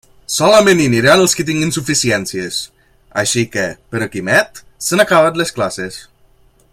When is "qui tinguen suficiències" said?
1.39-2.57